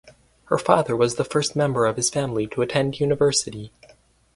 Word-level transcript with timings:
Her 0.45 0.57
father 0.57 0.95
was 0.95 1.13
the 1.17 1.23
first 1.23 1.55
member 1.55 1.85
of 1.85 1.95
his 1.95 2.09
family 2.09 2.47
to 2.47 2.63
attend 2.63 2.99
university. 2.99 3.71